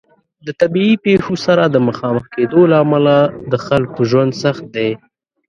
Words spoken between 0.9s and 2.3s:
پیښو سره د مخامخ